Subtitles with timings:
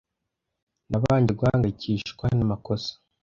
[0.89, 2.91] Nabanje guhangayikishwa namakosa